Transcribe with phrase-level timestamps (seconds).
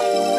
[0.00, 0.31] oh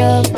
[0.00, 0.37] up.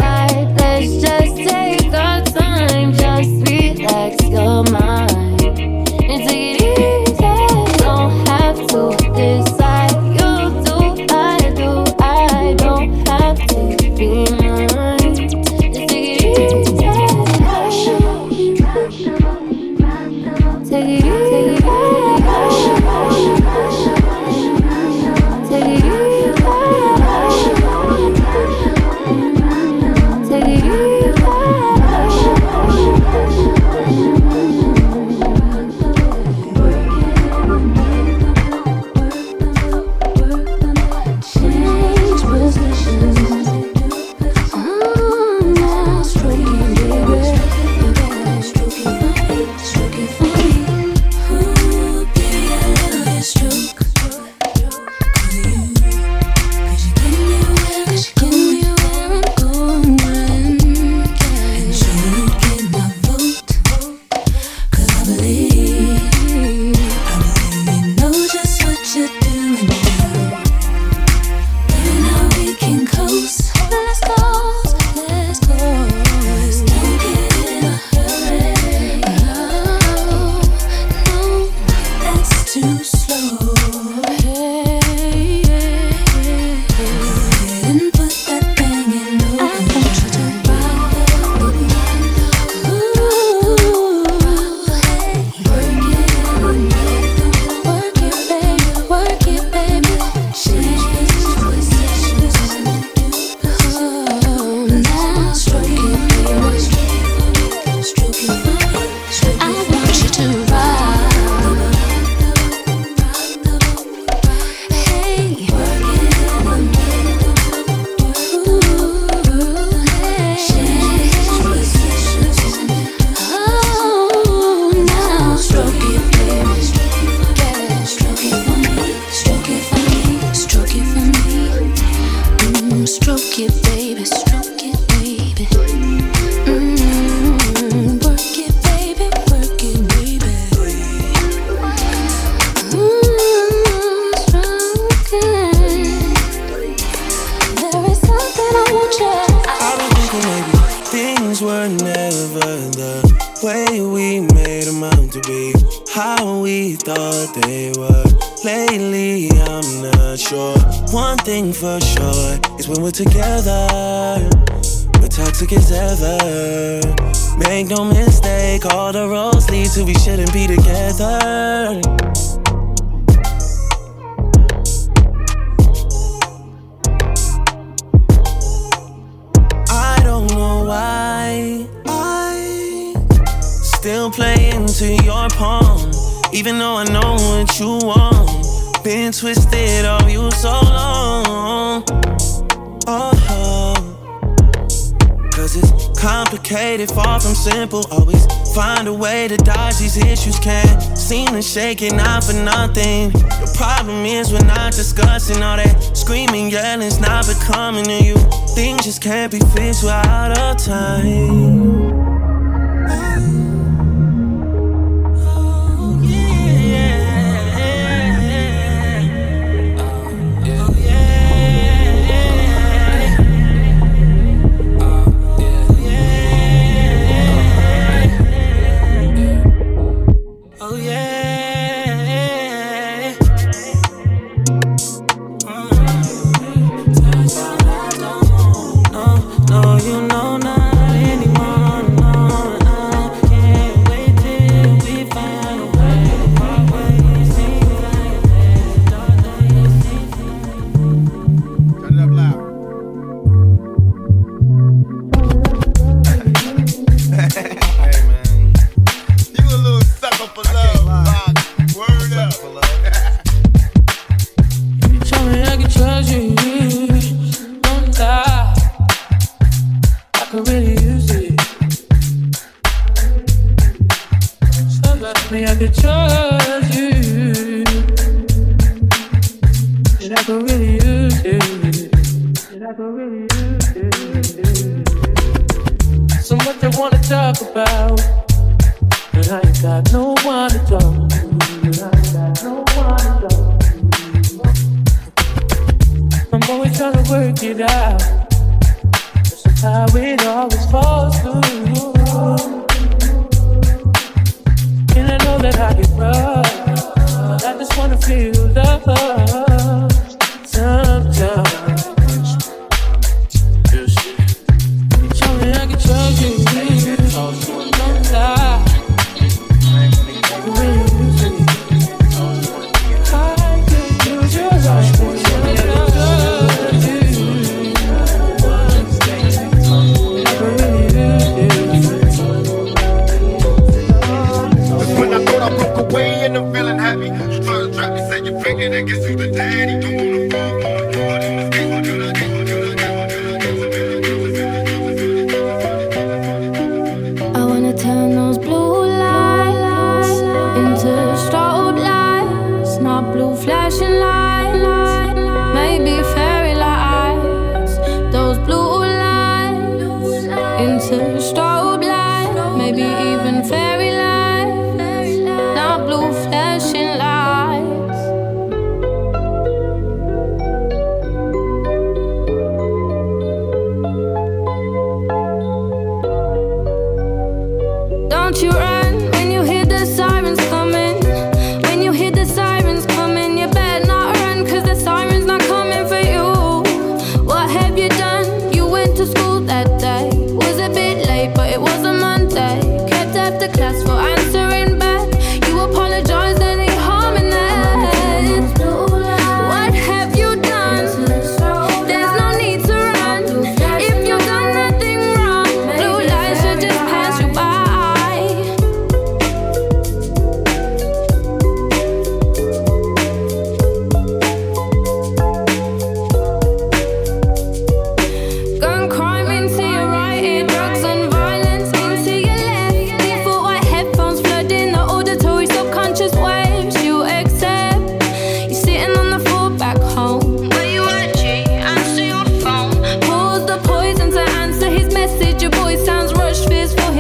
[201.40, 203.08] and shaking, not for nothing.
[203.12, 208.16] The problem is we're not discussing all that screaming, yelling's not becoming to you.
[208.54, 211.99] Things just can't be fixed without a time.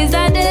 [0.00, 0.49] his identity.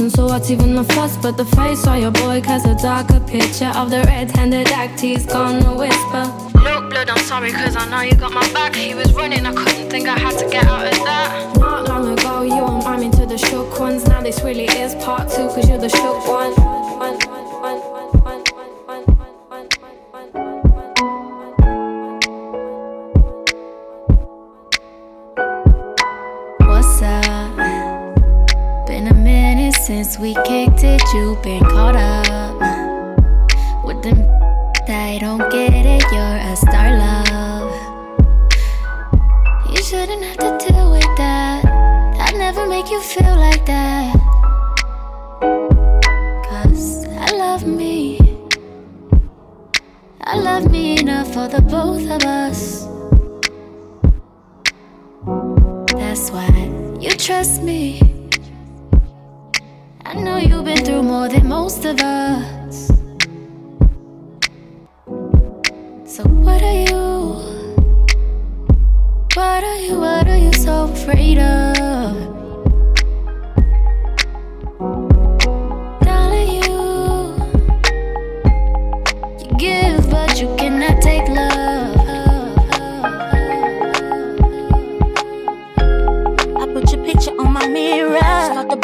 [0.00, 1.16] Shadow shows no emotion, so what's even the fuss?
[1.22, 5.26] But the face of your boy casts a darker picture of the red-handed act he's
[5.26, 6.24] gonna whisper.
[6.58, 8.74] Look, blood, I'm sorry, cause I know you got my back.
[8.74, 11.56] He was running, I couldn't think I had to get out of that.
[11.58, 14.06] Not long ago, you were miming to the shook ones.
[14.06, 16.89] Now this really is part two, cause you're the shook one.
[30.30, 32.09] We kicked it, you've been caught up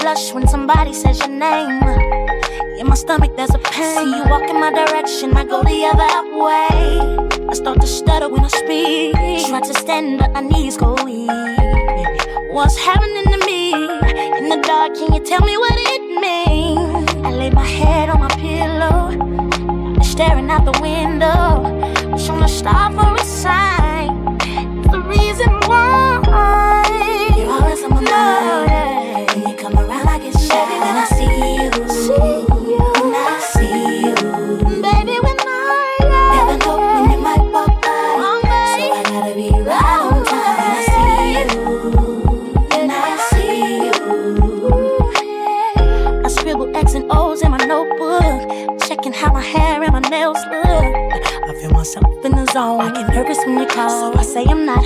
[0.06, 1.82] blush when somebody says your name.
[2.78, 3.96] In my stomach, there's a pain.
[3.98, 6.12] See you walk in my direction, I go the other
[6.44, 7.48] way.
[7.50, 9.14] I start to stutter when I speak.
[9.48, 11.28] Try to stand, but my knees go weak.
[12.54, 13.62] What's happening to me?
[14.38, 17.26] In the dark, can you tell me what it means?
[17.26, 19.00] I lay my head on my pillow,
[20.02, 21.42] staring out the window.
[22.12, 23.95] Wish on a star for a sign.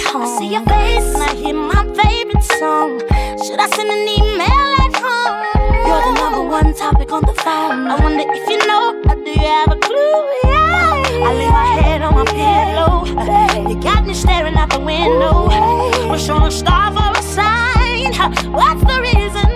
[0.09, 0.23] Home.
[0.23, 3.01] I see your face and I hear my favorite song.
[3.45, 5.39] Should I send an email at home?
[5.87, 7.87] You're the number one topic on the phone.
[7.89, 10.17] I wonder if you know, or do you have a clue?
[10.45, 11.27] Yeah.
[11.27, 13.69] I lay my head on my pillow.
[13.69, 15.49] You got me staring out the window.
[16.11, 18.13] Wish on a star for a sign.
[18.53, 19.50] What's the reason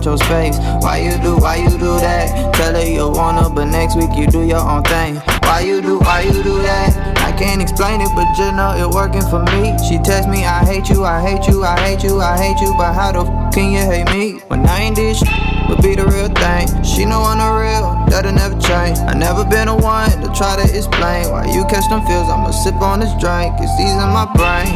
[0.00, 0.58] want your space.
[0.82, 2.54] Why you do, why you do that?
[2.54, 5.16] Tell her you wanna, but next week you do your own thing.
[5.42, 7.18] Why you do, why you do that?
[7.18, 9.76] I can't explain it, but just know it working for me.
[9.88, 12.72] She text me, I hate you, I hate you, I hate you, I hate you,
[12.78, 14.40] but how the f can you hate me?
[14.48, 15.28] When I ain't this shit,
[15.68, 16.66] but be the real thing.
[16.82, 18.98] She know I'm the real, that'll never change.
[19.00, 22.28] I never been a one to try to explain why you catch them feels.
[22.28, 24.72] I'ma sip on this drink, it's easing my brain.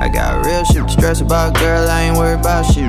[0.00, 1.88] I got real shit to stress about, girl.
[1.88, 2.86] I ain't worried about you.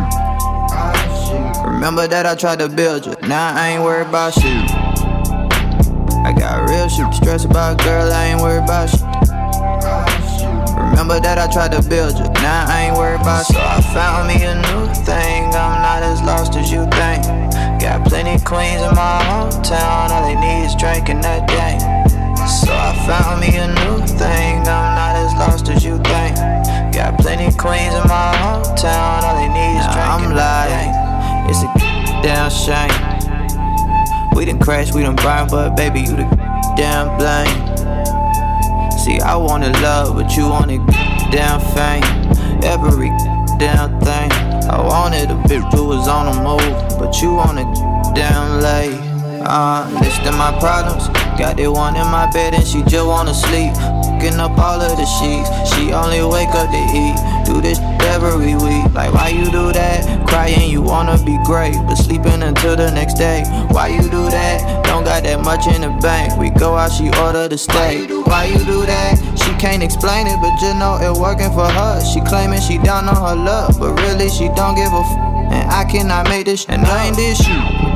[1.79, 4.51] Remember that I tried to build you, now I ain't worried about you.
[6.27, 8.11] I got real shit to stress about, girl.
[8.11, 8.99] I ain't worried about you.
[10.91, 13.55] Remember that I tried to build you, now I ain't worried about you.
[13.55, 17.23] So I found me a new thing, I'm not as lost as you think.
[17.79, 21.79] Got plenty queens in my hometown, all they need is drinking that day.
[22.59, 26.35] So I found me a new thing, I'm not as lost as you think.
[26.91, 31.08] Got plenty queens in my hometown, all they need is drinking I'm lying,
[31.49, 31.73] it's a
[32.21, 32.93] damn shame.
[34.35, 36.27] We done crash, we done burn, but baby, you the
[36.77, 37.49] damn blame.
[38.99, 40.85] See, I wanted love, but you wanted
[41.31, 42.03] damn fame.
[42.63, 43.09] Every
[43.57, 44.31] damn thing.
[44.69, 47.65] I wanted a bitch who was on the move, but you wanted
[48.13, 48.99] damn late.
[49.41, 51.07] Uh, listing my problems.
[51.39, 53.73] Got that one in my bed and she just wanna sleep.
[54.19, 55.47] Fucking up all of the sheets.
[55.71, 57.15] She only wake up to eat.
[57.45, 57.79] Do this
[58.11, 58.93] every week.
[58.93, 60.27] Like, why you do that?
[60.27, 63.45] Crying, you wanna be great, but sleeping until the next day.
[63.71, 64.83] Why you do that?
[64.83, 66.37] Don't got that much in the bank.
[66.37, 68.09] We go out, she order the steak.
[68.27, 69.15] Why you do that?
[69.39, 72.03] She can't explain it, but just know it working for her.
[72.03, 75.11] She claiming she down on her luck, but really she don't give a f.
[75.55, 77.39] And I cannot make this, and I ain't this.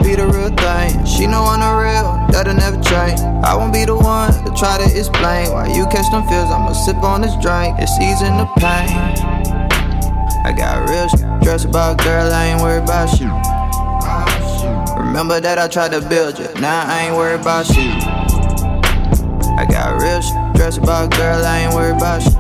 [0.04, 1.06] Be the real thing.
[1.06, 3.22] She know I'm the real, that'll never change.
[3.44, 6.52] I won't be the one to try to explain why you catch them feels.
[6.52, 8.92] I'ma sip on this drink, it's easing the pain.
[10.44, 13.32] I got real stress about girl, I ain't worried about you.
[15.00, 17.88] Remember that I tried to build you, now I ain't worried about you.
[19.56, 22.36] I got real stress about girl, I ain't worried about you.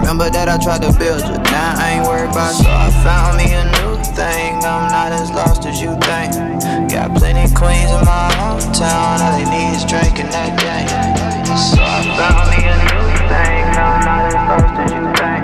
[0.00, 2.64] Remember that I tried to build you, now I ain't worried about you.
[2.64, 3.79] So I found me a
[4.20, 6.32] new thing, I'm not as lost as you think.
[6.90, 10.86] Got plenty queens in my hometown, all they need is drinking that day.
[11.56, 15.42] So I found me a new thing, I'm not as lost as you think.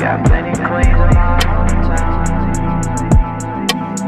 [0.00, 2.24] Got plenty queens in my hometown.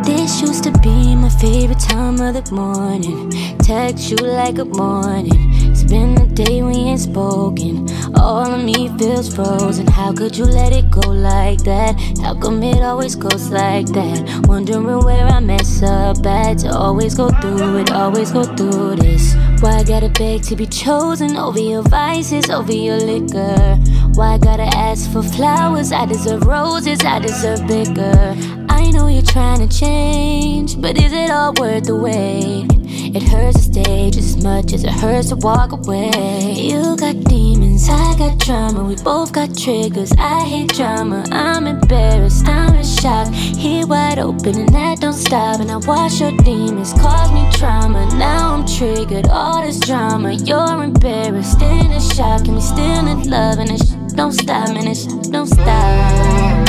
[0.05, 3.31] This used to be my favorite time of the morning.
[3.59, 5.68] Text you like a morning.
[5.89, 7.89] Been a day we ain't spoken.
[8.15, 9.87] All of me feels frozen.
[9.87, 11.99] How could you let it go like that?
[12.23, 14.45] How come it always goes like that?
[14.47, 19.35] Wondering where I mess up at to always go through it, always go through this.
[19.61, 23.77] Why I gotta beg to be chosen over your vices, over your liquor?
[24.13, 25.91] Why I gotta ask for flowers?
[25.91, 28.37] I deserve roses, I deserve bigger.
[28.69, 32.78] I know you're trying to change, but is it all worth the wait?
[33.15, 36.11] It hurts to stay just as much as it hurts to walk away.
[36.55, 38.85] You got demons, I got drama.
[38.85, 40.13] We both got triggers.
[40.19, 41.25] I hate drama.
[41.31, 43.33] I'm embarrassed, I'm in shock.
[43.33, 45.61] Here wide open, and that don't stop.
[45.61, 48.07] And I watch your demons cause me trauma.
[48.17, 50.33] Now I'm triggered, all this drama.
[50.33, 54.87] You're embarrassed, in a shock, and we still in love, and it don't stop, and
[54.87, 56.69] it don't stop.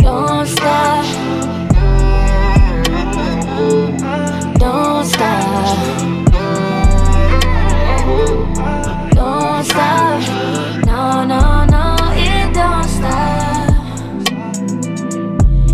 [0.00, 1.20] Don't stop.
[5.00, 5.78] Don't stop.
[9.14, 10.20] Don't stop.
[10.84, 13.70] No, no, no, it don't stop.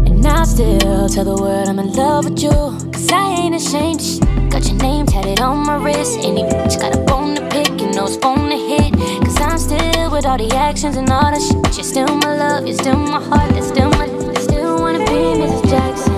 [0.06, 2.50] And I still tell the world I'm in love with you.
[2.50, 4.20] Cause I ain't ashamed.
[4.48, 6.20] Got your name tatted on my wrist.
[6.20, 8.92] Any bitch got a bone to pick, you know it's bone to hit.
[9.24, 11.76] Cause I'm still with all the actions and all the shit.
[11.76, 14.06] You're still my love, you're still my heart, that's still my.
[14.38, 15.68] Still wanna be Mrs.
[15.68, 16.15] Jackson.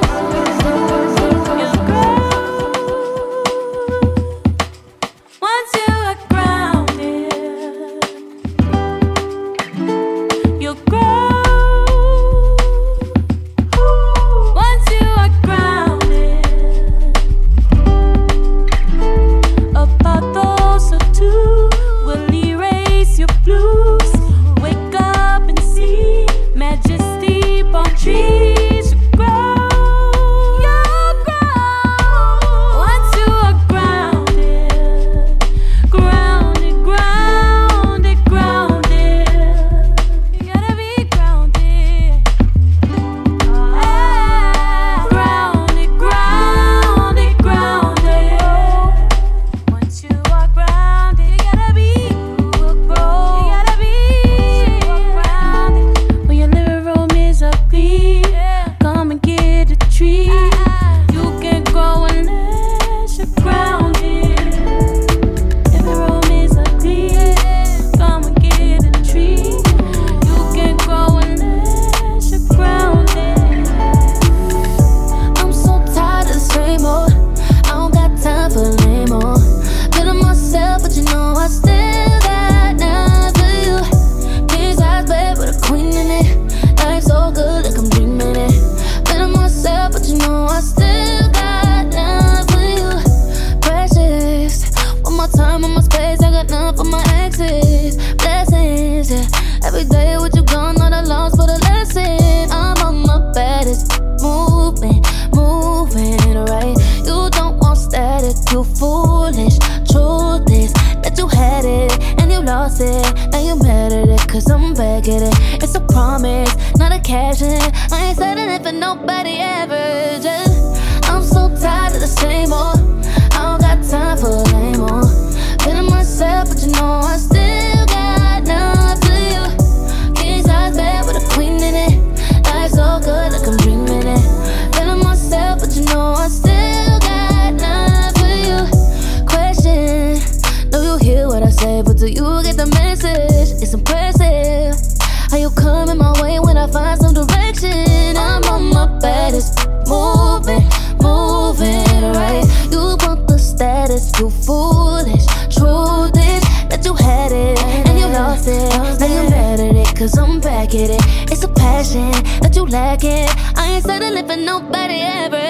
[162.68, 163.30] lack it.
[163.56, 165.47] I ain't settling for nobody ever.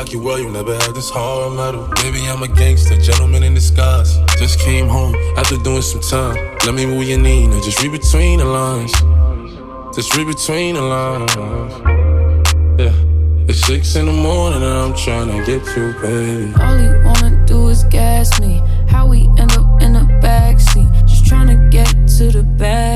[0.00, 1.86] rock you well, you never had this hard metal.
[1.96, 4.16] Baby, I'm a gangster, gentleman in disguise.
[4.38, 6.36] Just came home after doing some time.
[6.64, 8.92] Let me move your knee now, just read between the lines.
[9.94, 11.34] Just read between the lines.
[12.80, 12.94] Yeah,
[13.46, 16.54] it's six in the morning and I'm trying to get you, baby.
[16.62, 18.62] All you wanna do is gas me.
[18.88, 22.89] How we end up in the backseat, just trying to get to the bed.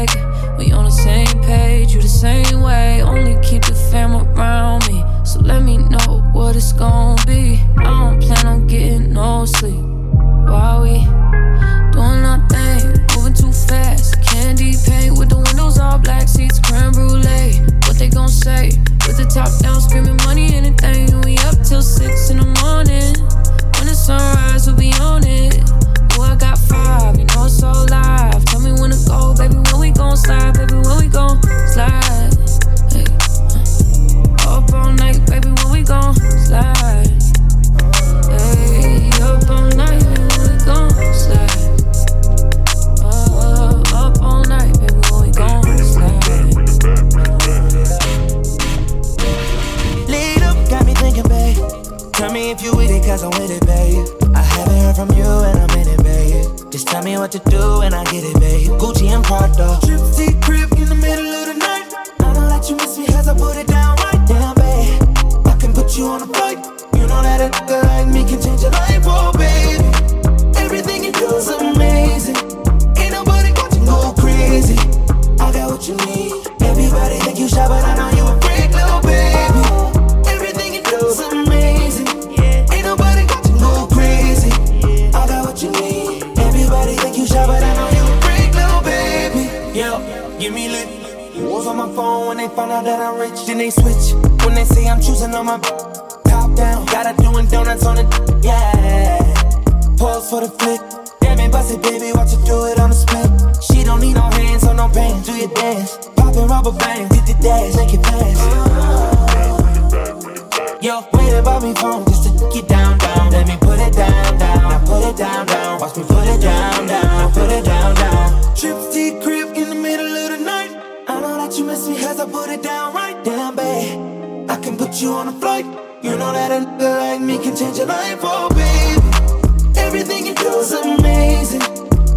[123.24, 125.64] Damn, babe, I can put you on a flight.
[126.02, 129.80] You know that a nigga like me can change your life, oh baby.
[129.80, 131.62] Everything you do is amazing.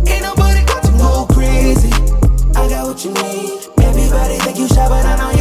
[0.05, 1.93] Ain't nobody got to go crazy.
[2.59, 3.69] I got what you need.
[3.79, 5.36] Everybody think you shot, but I know you.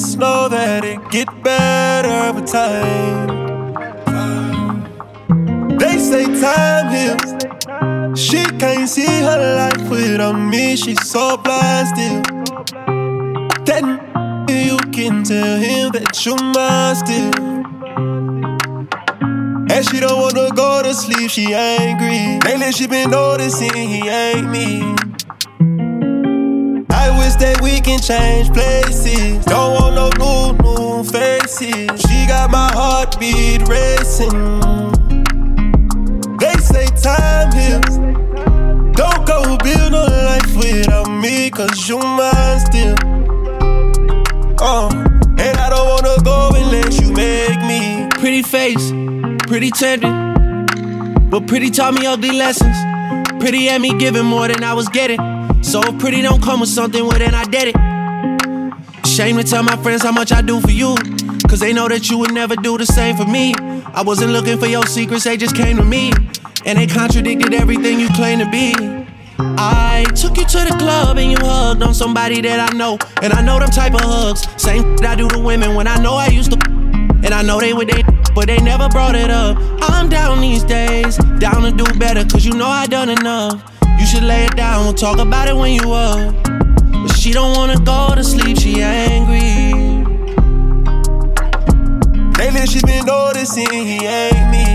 [0.00, 3.28] just know that it get better with time.
[5.78, 7.30] They say time heals.
[8.18, 10.76] She can't see her life without me.
[10.76, 12.22] She's so blind still.
[13.68, 14.00] Then
[14.48, 17.34] you can tell him that you're mine still.
[19.70, 21.28] And she don't wanna go to sleep.
[21.30, 22.40] She angry.
[22.48, 25.09] Lately she been noticing he ain't me
[27.08, 29.44] wish that we can change places.
[29.46, 31.88] Don't want no new, new faces.
[32.02, 34.36] She got my heartbeat racing.
[36.36, 37.96] They say time heals.
[38.96, 42.96] Don't go build no life without me, cause you mine still.
[44.60, 44.90] Uh,
[45.38, 48.08] and I don't wanna go unless you make me.
[48.20, 48.92] Pretty face,
[49.46, 50.12] pretty tender.
[51.30, 52.76] But pretty taught me ugly lessons.
[53.40, 55.39] Pretty had me giving more than I was getting.
[55.62, 59.06] So pretty don't come with something, well then I did it.
[59.06, 60.96] Shame to tell my friends how much I do for you.
[61.48, 63.54] Cause they know that you would never do the same for me.
[63.92, 66.12] I wasn't looking for your secrets, they just came to me.
[66.64, 68.74] And they contradicted everything you claim to be.
[69.38, 72.98] I took you to the club and you hugged on somebody that I know.
[73.22, 74.46] And I know them type of hugs.
[74.62, 76.58] Same that I do to women when I know I used to.
[77.22, 78.02] And I know they would they,
[78.34, 79.56] but they never brought it up.
[79.82, 83.69] I'm down these days, down to do better, cause you know I done enough.
[84.00, 86.34] You should lay it down, we'll talk about it when you up.
[86.42, 89.74] But she don't wanna go to sleep, she angry.
[92.38, 94.66] Lately she been noticing he ain't me.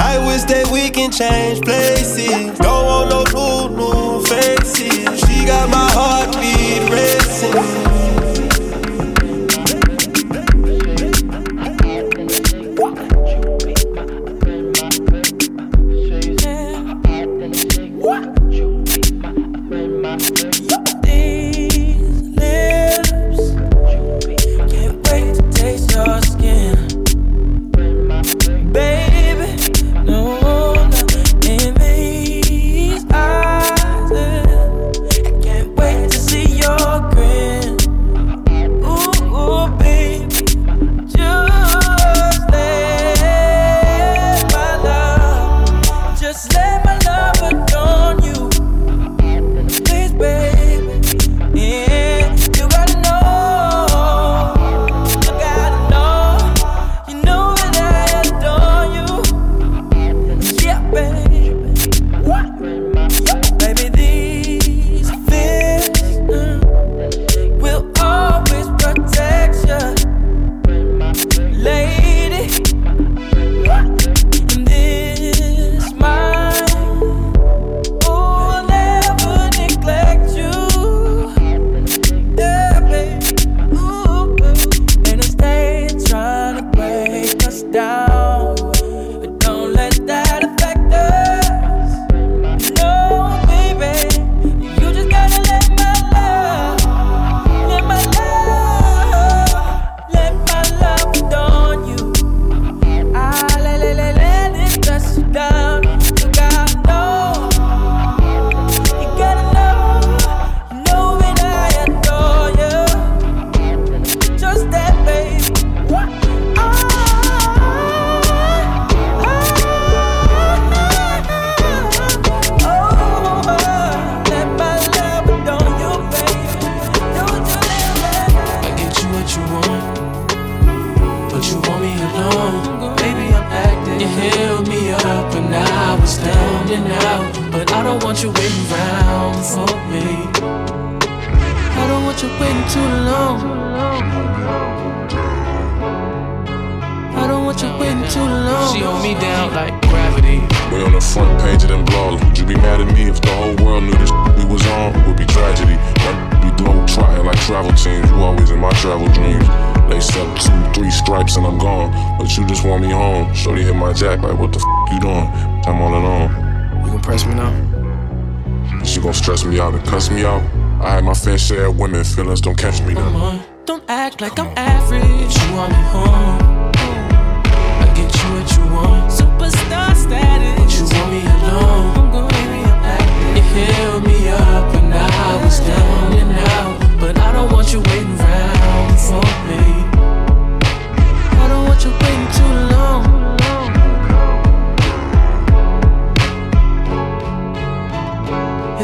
[0.00, 2.58] I wish that we can change places.
[2.58, 5.20] Don't want no new, new faces.
[5.20, 7.91] She got my heartbeat racing.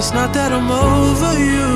[0.08, 1.68] It's not that I'm over you,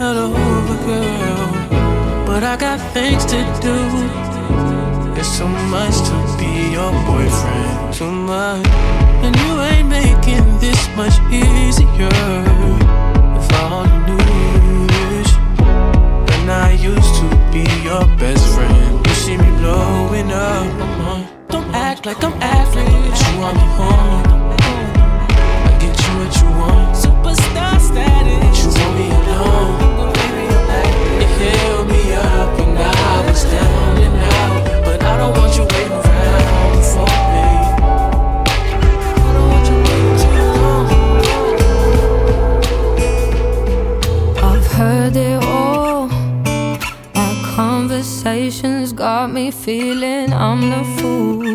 [0.00, 3.78] not over girl, but I got things to do.
[5.14, 8.66] It's so much to be your boyfriend, too much,
[9.22, 12.10] and you ain't making this much easier.
[13.38, 15.22] If all you knew
[16.26, 21.46] when I used to be your best friend, you see me blowing up.
[21.46, 23.20] Don't act like I'm average.
[23.30, 24.41] You want me home
[26.22, 26.94] what you want.
[26.94, 28.58] Superstar status.
[28.62, 29.72] You want me alone.
[31.20, 34.84] You held me up and I was down and out.
[34.84, 37.46] But I don't want you waiting around for me.
[44.48, 46.10] I've heard it all.
[47.14, 51.51] Our conversations got me feeling I'm the fool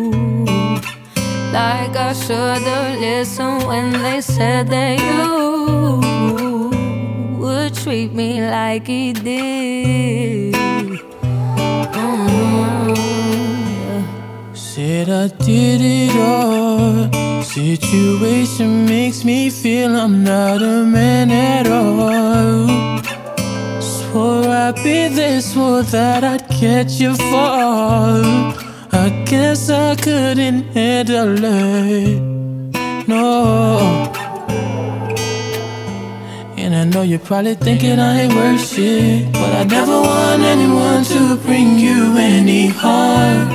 [1.52, 6.00] like I should've listened when they said that you
[7.38, 10.54] would treat me like he did.
[11.94, 12.96] Mm.
[14.54, 17.08] Said I did it all.
[17.42, 22.68] Situation makes me feel I'm not a man at all.
[23.80, 28.67] Swore I'd be this, swore that I'd catch you fall.
[29.00, 32.20] I guess I couldn't handle it.
[33.06, 34.10] No.
[36.56, 39.32] And I know you're probably thinking I ain't worth shit.
[39.32, 43.48] But I never want anyone to bring you any harm.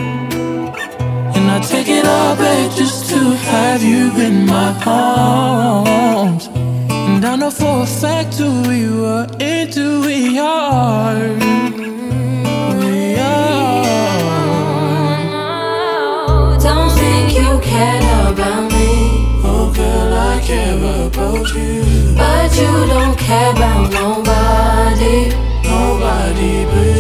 [1.36, 3.20] And I take it all back just to
[3.52, 6.48] have you in my arms.
[6.88, 11.83] And I know for a fact who we were into we are.
[17.74, 18.90] Care about me,
[19.46, 21.84] Oh, girl, I care about you.
[22.16, 25.18] but you don't care about nobody.
[25.64, 26.93] Nobody but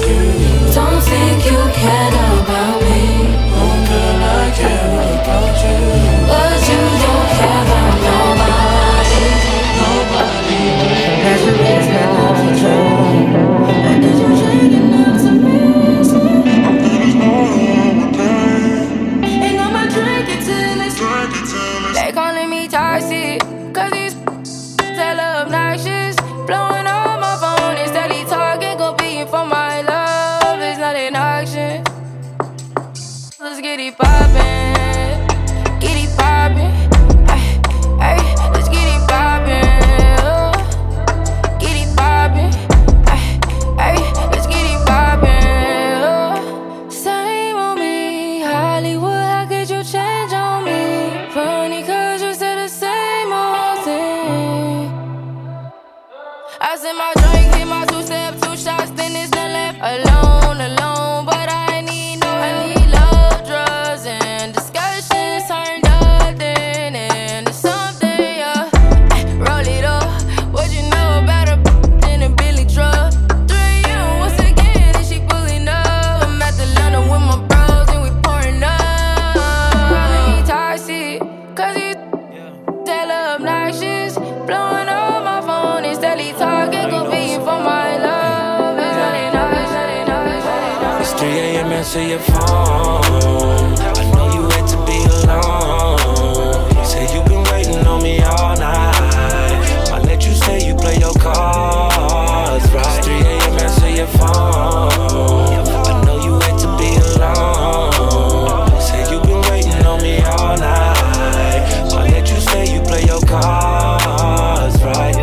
[91.84, 93.76] answer your phone.
[93.76, 96.86] I know you wait to be alone.
[96.86, 99.92] Say you've been waiting on me all night.
[99.92, 103.04] I let you say you play your cards right.
[103.04, 103.60] 3 a.m.
[103.60, 105.68] answer your phone.
[105.92, 108.80] I know you wait to be alone.
[108.80, 111.68] Say you've been waiting on me all night.
[111.92, 115.18] I let you say you play your cards right.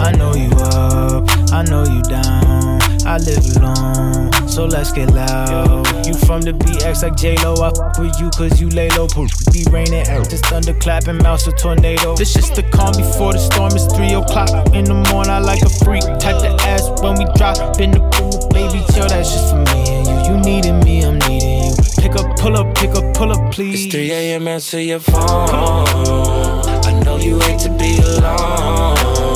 [0.00, 2.80] I know you up, I know you down.
[3.04, 5.97] I live alone, so let's get loud.
[6.08, 9.06] You from the BX like J-Lo, I fuck with you cause you lay low.
[9.08, 12.16] Poof, be raining, just thunder clapping, mouse a tornado.
[12.16, 15.30] This just the calm before the storm, it's 3 o'clock in the morning.
[15.30, 17.78] I like a freak, type the ass when we drop.
[17.78, 20.32] In the pool, baby, chill, that's just for me and you.
[20.32, 21.76] You needed me, I'm needing you.
[22.00, 23.84] Pick up, pull up, pick up, pull up, please.
[23.84, 24.48] It's 3 a.m.
[24.48, 25.20] answer your phone.
[26.88, 29.27] I know you hate to be alone.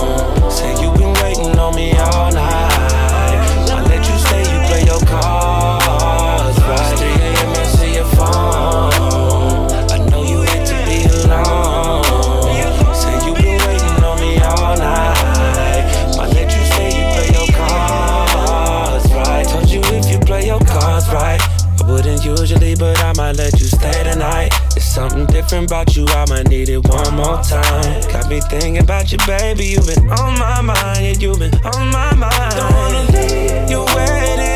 [25.53, 28.01] Different about you, I might need it one more time.
[28.11, 29.67] Got me thinking about you, baby.
[29.67, 32.57] You've been on my mind, yeah, you've been on my mind.
[32.57, 34.52] Don't wanna leave you waiting,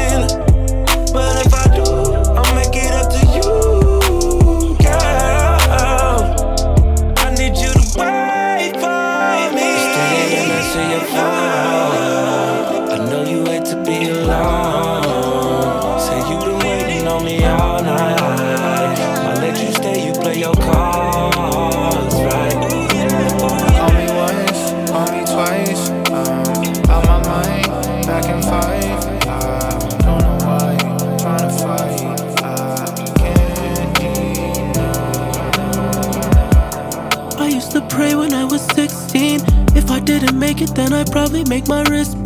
[41.69, 42.17] My wrist.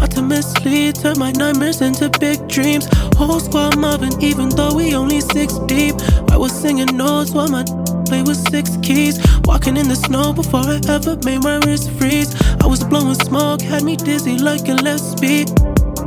[0.00, 2.86] Ultimately, turn my nightmares into big dreams.
[3.16, 5.96] Whole squad mobbing, even though we only six deep.
[6.30, 7.64] I was singing notes while my
[8.06, 9.18] play with six keys.
[9.44, 12.34] Walking in the snow before I ever made my wrist freeze.
[12.60, 15.46] I was blowing smoke, had me dizzy like a Gillespie.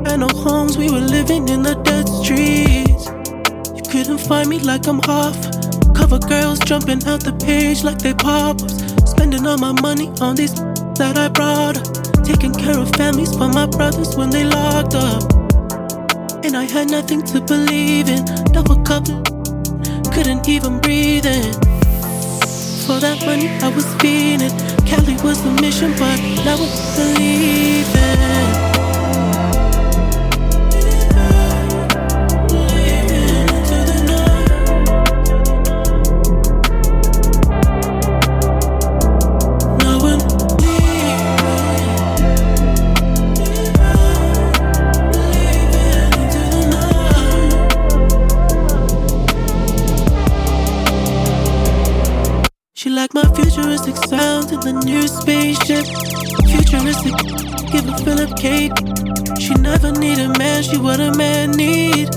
[0.05, 3.05] Had no homes, we were living in the dead streets.
[3.75, 5.35] You couldn't find me like I'm off.
[5.93, 8.79] Cover girls jumping out the page like they pop ups.
[9.11, 10.55] Spending all my money on these
[10.95, 11.90] that I brought.
[12.31, 15.21] Taking care of families for my brothers when they locked up.
[16.45, 18.23] And I had nothing to believe in.
[18.53, 19.03] Double cup,
[20.13, 21.51] couldn't even breathe in.
[22.87, 24.57] For that money, I was feeling.
[24.87, 28.70] Cali was the mission, but now I'm believing.
[58.41, 58.71] A cake.
[59.39, 62.13] She never need a man, she what a man need.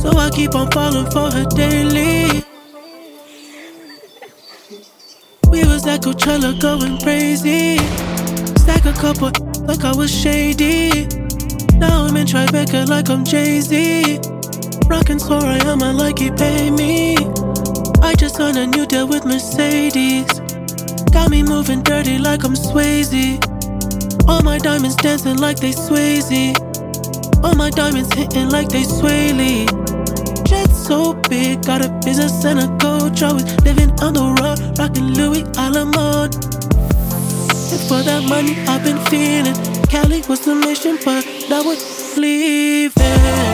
[0.00, 2.44] So I keep on falling for her daily.
[5.50, 7.78] We was at Coachella going crazy.
[8.62, 9.30] Stack a couple
[9.66, 11.06] like I was shady.
[11.78, 14.18] Now I'm in Tribeca like I'm Jay Z.
[14.88, 17.16] Rockin' Sorayama like he pay me.
[18.02, 20.26] I just signed a new deal with Mercedes.
[21.12, 23.51] Got me moving dirty like I'm Swayze.
[24.28, 26.54] All my diamonds dancing like they Swayze.
[27.42, 29.66] All my diamonds hitting like they Swae Lee.
[30.44, 33.22] Jet so big, got a business and a coach.
[33.22, 36.34] Always living on the road, rocking Louis Alamode.
[37.72, 39.56] And for that money, I've been feeling.
[39.88, 41.76] Cali was the mission, but now we're
[42.16, 43.51] leaving.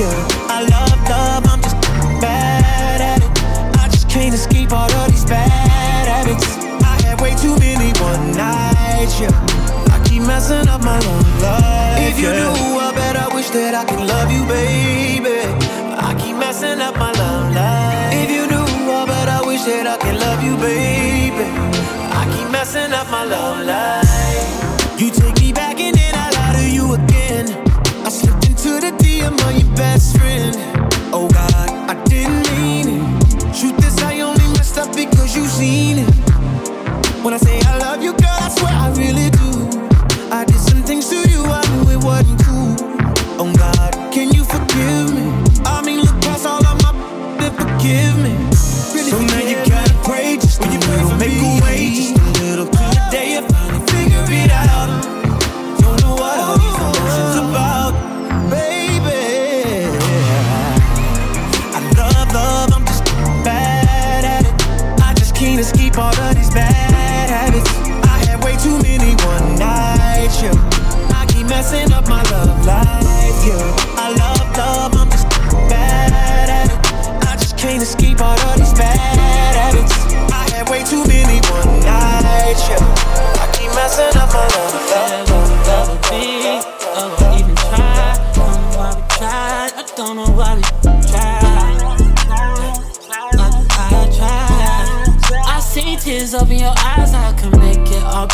[0.00, 0.56] Yeah.
[0.56, 1.76] I love love, I'm just
[2.24, 3.32] bad at it.
[3.78, 5.50] I just can't escape all of these bad
[6.08, 6.48] habits.
[6.92, 9.34] I had way too many one nights, yeah.
[9.94, 12.08] I keep messing up my love life.
[12.08, 12.48] If you yeah.
[12.48, 15.38] knew, I bet I wish that I could love you, baby.
[16.08, 18.14] I keep messing up my love life.
[18.22, 18.68] If you knew,
[19.00, 21.46] I bet I wish that I could love you, baby.
[22.20, 25.00] I keep messing up my love life.
[25.00, 25.39] You take
[29.80, 30.54] best friend.
[31.10, 33.40] Oh God, I didn't mean it.
[33.58, 36.14] Truth is, I only messed up because you seen it.
[37.24, 38.09] When I say I love you,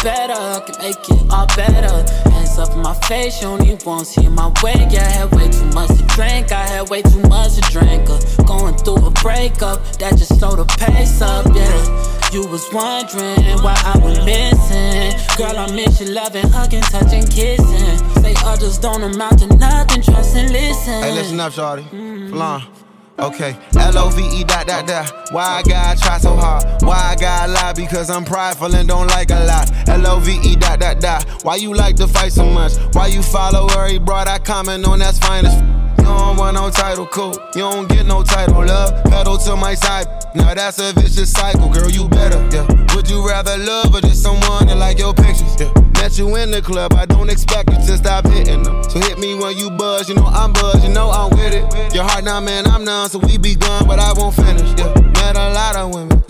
[0.06, 0.38] better.
[0.38, 1.94] I can make it all better.
[2.30, 4.78] Hands up in my face, you only won't see my way.
[4.88, 6.52] Yeah, I had way too much to drink.
[6.52, 8.08] I had way too much to drink.
[8.08, 11.44] Uh, going through a breakup that just slowed the pace up.
[11.58, 15.10] Yeah, you was wondering why I was missing.
[15.36, 17.98] Girl, I miss you loving, hugging, touching, kissing.
[18.22, 20.02] Say others don't amount to nothing.
[20.02, 21.02] Trust and listen.
[21.02, 21.84] Hey, listen up, shawty.
[22.30, 22.85] Flan.
[23.18, 25.10] Okay, L O V E dot dot dot.
[25.32, 26.64] Why I gotta try so hard?
[26.82, 27.72] Why I gotta lie?
[27.72, 29.70] Because I'm prideful and don't like a lot.
[29.88, 31.24] L O V E dot dot dot.
[31.42, 32.74] Why you like to fight so much?
[32.92, 33.88] Why you follow her?
[33.88, 35.75] He brought I comment on that's fine as f-
[36.06, 37.34] don't want no title, cool.
[37.54, 39.04] You don't get no title, love.
[39.04, 40.06] Pedal to my side.
[40.34, 41.90] Now that's a vicious cycle, girl.
[41.90, 42.66] You better, yeah.
[42.94, 45.56] Would you rather love or just someone that like your pictures?
[45.60, 45.72] Yeah.
[45.94, 48.82] Met you in the club, I don't expect you to stop hitting them.
[48.84, 51.94] So hit me when you buzz, you know I'm buzz, you know I'm with it.
[51.94, 54.68] Your heart now, man, I'm none, so we be gone, but I won't finish.
[54.78, 56.22] Yeah, met a lot of women,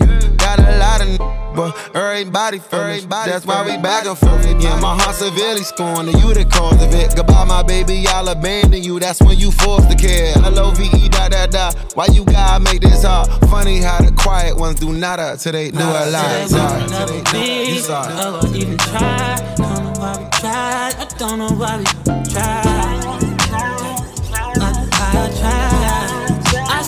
[0.47, 1.17] got a lot of, n-
[1.55, 3.09] but everybody finished.
[3.09, 4.79] That's why we back and forth again.
[4.79, 7.15] My heart severely scorned, and you the cause of it.
[7.15, 8.99] Goodbye, my baby, I'll abandon you.
[8.99, 10.33] That's when you forced to care.
[10.37, 11.75] L O V E dot dot dot.
[11.95, 13.27] Why you gotta make this hard?
[13.49, 16.49] Funny how the quiet ones do nada till they do a lot.
[16.49, 17.73] Sorry, till they do.
[17.73, 18.13] You sorry.
[18.13, 19.55] Never even try.
[19.57, 20.93] Don't know why we tried.
[20.95, 21.85] I don't know why we
[22.31, 22.96] tried.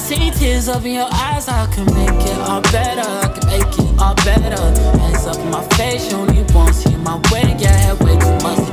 [0.10, 1.48] See tears up in your eyes.
[1.48, 3.08] I can make it all better.
[3.08, 4.62] I can make it all better.
[4.98, 6.12] Hands up in my face.
[6.12, 7.56] You only won't see my way.
[7.60, 8.69] Yeah, I had way too much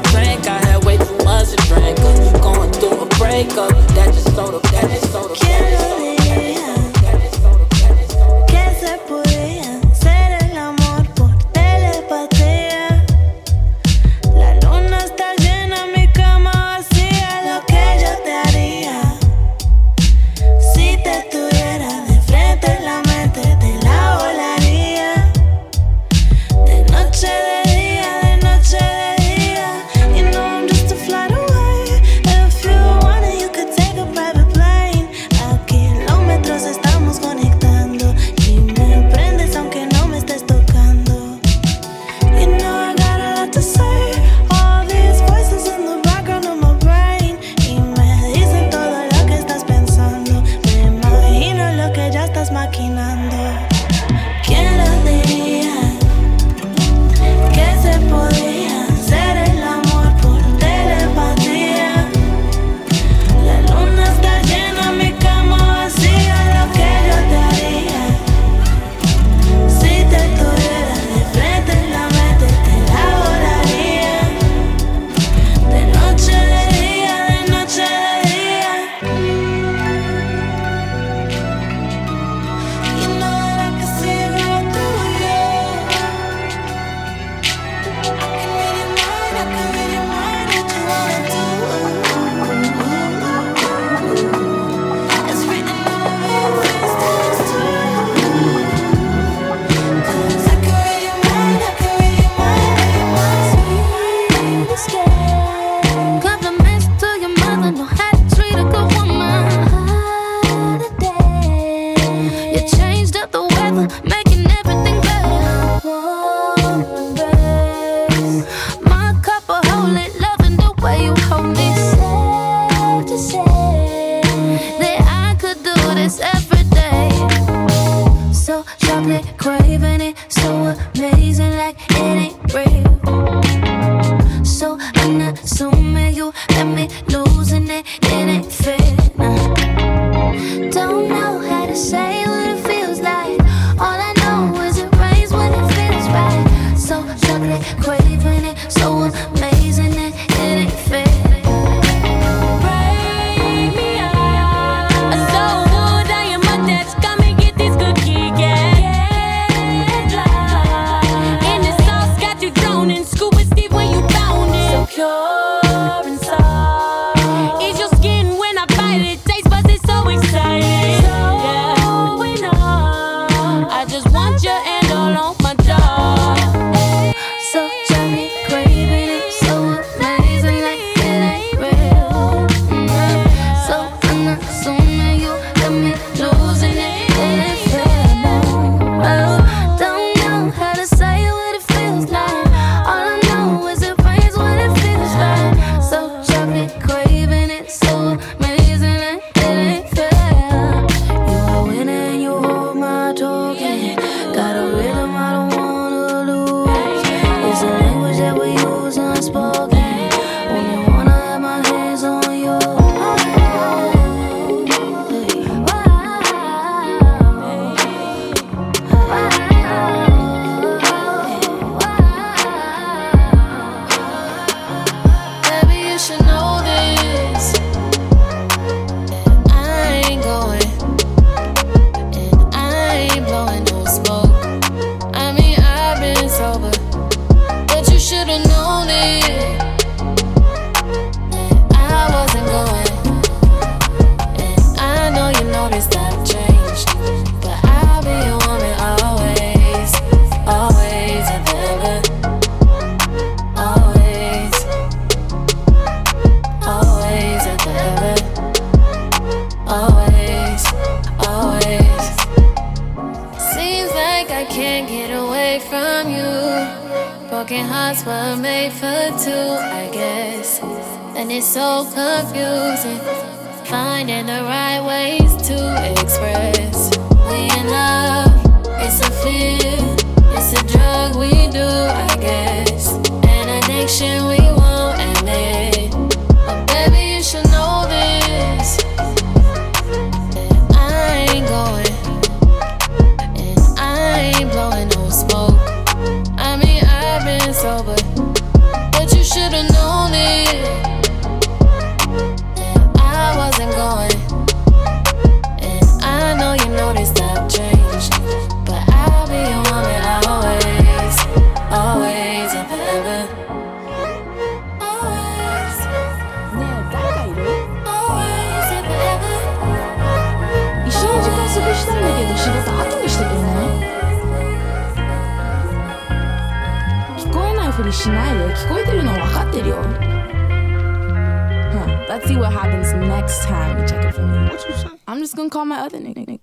[332.27, 334.49] see what happens next time you check it for me.
[334.49, 334.89] What you say?
[335.07, 336.39] I'm just gonna call my other nigga.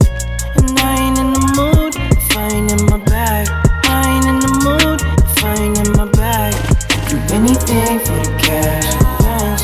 [0.58, 1.94] And I ain't in the mood,
[2.32, 3.48] finding my bag.
[3.84, 5.02] I ain't in the mood,
[5.40, 6.54] finding my bag.
[7.10, 9.62] Do anything for the cash.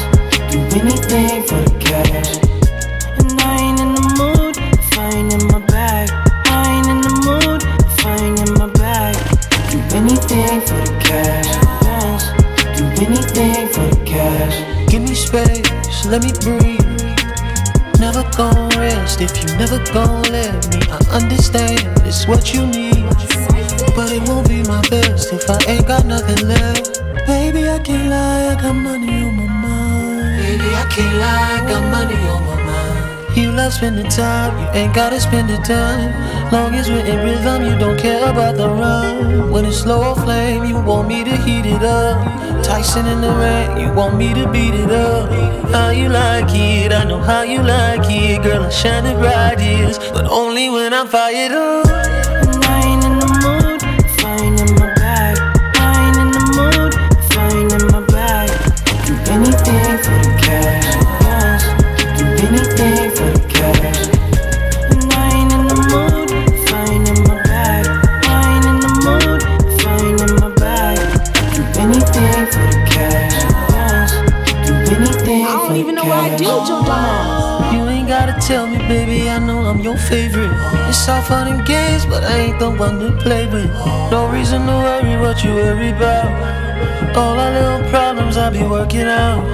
[0.51, 2.48] Do anything for the cash.
[16.09, 16.79] Let me breathe.
[17.99, 20.81] Never gon' rest if you never gon' let me.
[20.89, 23.05] I understand it's what you need,
[23.95, 27.03] but it won't be my best if I ain't got nothing left.
[27.27, 30.41] Baby, I can't lie, I got money on my mind.
[30.41, 33.37] Baby, I can't lie, I got money on my mind.
[33.37, 36.09] You love spending time, you ain't gotta spend the time.
[36.51, 39.51] Long as we're in rhythm, you don't care about the run.
[39.51, 42.58] When it's slow or flame, you want me to heat it up.
[42.69, 45.31] Tyson in the rain, you want me to beat it up.
[45.71, 48.43] How you like it, I know how you like it.
[48.43, 52.08] Girl, I shine it bright, yes, but only when I'm fired up.
[78.49, 80.49] Tell me, baby, I know I'm your favorite.
[80.89, 83.71] It's all fun and games, but I ain't the one to play with.
[84.09, 86.29] No reason to worry what you worry about.
[87.15, 89.45] All our little problems I'll be working out.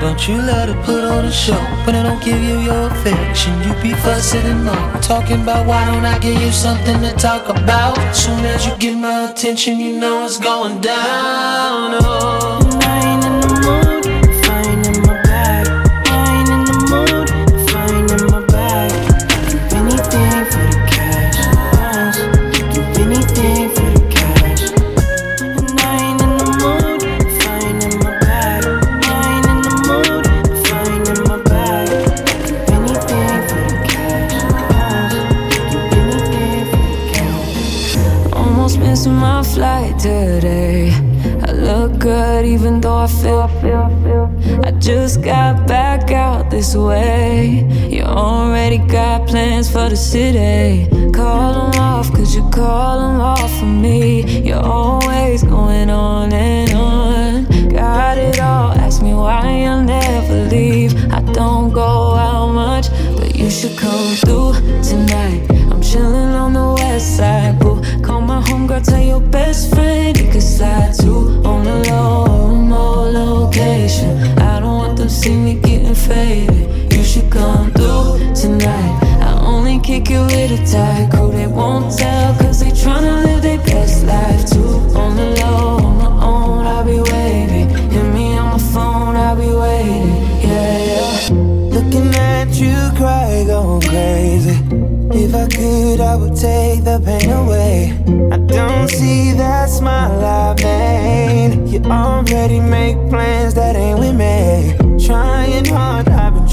[0.00, 3.52] Don't you let her put on a show when I don't give you your affection.
[3.62, 7.50] You be fussing and all talking about why don't I give you something to talk
[7.50, 7.94] about?
[8.16, 12.00] Soon as you get my attention, you know it's going down.
[12.00, 12.63] Oh.
[45.24, 47.66] Got back out this way.
[47.88, 50.86] You already got plans for the city.
[51.12, 54.33] Call them off, cause you call them off for me.
[76.06, 76.92] Faded.
[76.92, 79.00] You should come through tonight.
[79.20, 81.32] I only kick it with a tight crew.
[81.32, 84.74] They won't tell, cause they tryna live their best life too.
[84.96, 87.68] On the low, on my own, I'll be waiting.
[87.90, 90.08] Hit me on my phone, I'll be waiting.
[90.48, 91.28] Yeah, yeah.
[91.76, 94.56] Looking at you cry, going crazy.
[95.16, 97.92] If I could, I would take the pain away.
[98.32, 101.68] I don't see that smile I made.
[101.68, 104.73] You already make plans that ain't with me.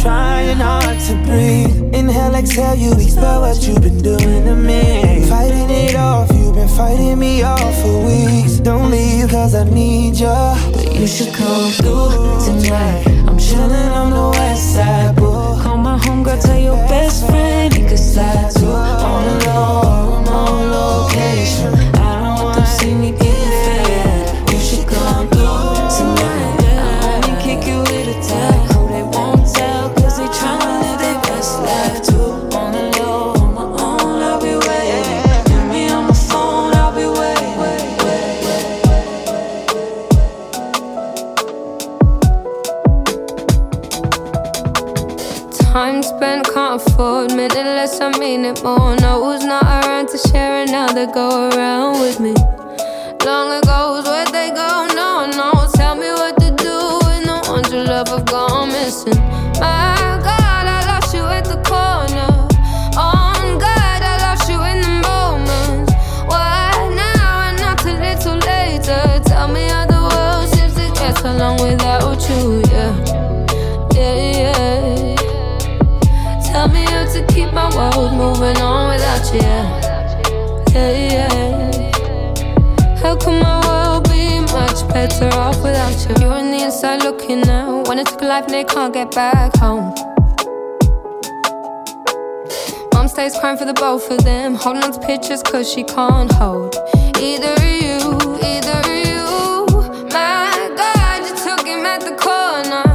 [0.02, 1.93] Trying hard to breathe.
[1.93, 5.26] Inhale, exhale, you expel what you've been doing to me.
[5.30, 8.58] Fighting it off, you've been fighting me off for weeks.
[8.60, 10.39] Don't leave, cause I need you.
[10.74, 12.10] But you should come through
[12.45, 13.04] tonight.
[13.28, 15.62] I'm chillin' on the west side, boo.
[15.62, 18.66] Call my homegirl, tell your best friend he could slide too.
[18.66, 22.01] On the low, remote location.
[88.02, 89.93] It took a life and they can't get back home.
[92.93, 94.56] Mom stays crying for the both of them.
[94.56, 96.76] Holding on to pictures cause she can't hold.
[97.20, 97.99] Either you,
[98.52, 99.22] either you.
[100.18, 100.49] My
[100.82, 102.89] God, you took him at the corner.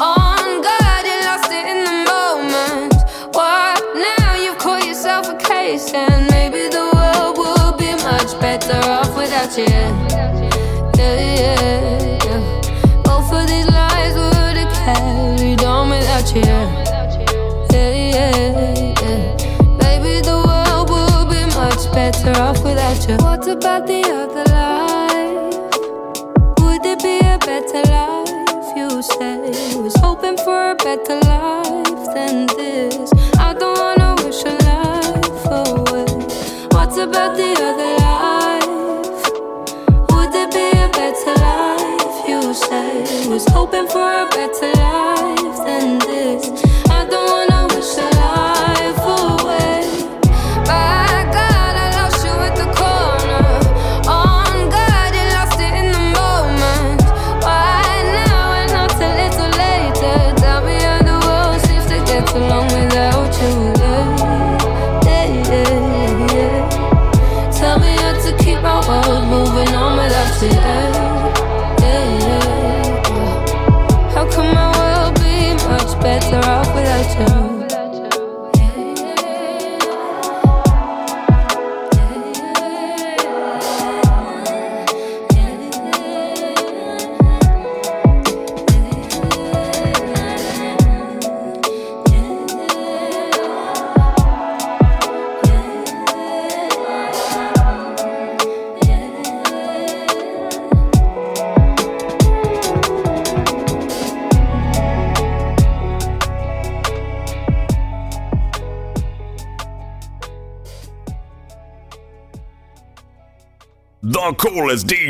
[0.00, 2.94] On God, you lost it in the moment.
[3.34, 4.34] What now?
[4.34, 9.52] You've caught yourself a case, and maybe the world would be much better off without
[9.58, 10.47] you.
[23.50, 25.54] About the other life?
[26.60, 28.76] Would it be a better life?
[28.76, 33.10] You say was hoping for a better life than this.
[33.38, 36.06] I don't wanna wish a life away.
[36.74, 39.22] What about the other life?
[40.10, 42.28] Would it be a better life?
[42.28, 46.57] You say was hoping for a better life than this.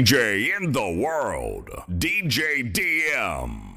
[0.09, 3.68] DJ in the world, DJ DM.